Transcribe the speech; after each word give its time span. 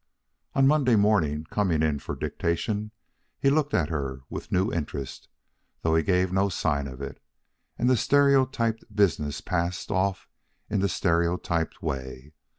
On 0.55 0.65
Monday 0.65 0.95
morning, 0.95 1.43
coming 1.51 1.83
in 1.83 1.99
for 1.99 2.15
dictation, 2.15 2.89
he 3.39 3.51
looked 3.51 3.75
at 3.75 3.89
her 3.89 4.21
with 4.31 4.51
new 4.51 4.73
interest, 4.73 5.29
though 5.83 5.93
he 5.93 6.01
gave 6.01 6.33
no 6.33 6.49
sign 6.49 6.87
of 6.87 7.03
it; 7.03 7.21
and 7.77 7.87
the 7.87 7.95
stereotyped 7.95 8.83
business 8.95 9.41
passed 9.41 9.91
off 9.91 10.27
in 10.71 10.79
the 10.79 10.89
stereotyped 10.89 11.83
way. 11.83 12.33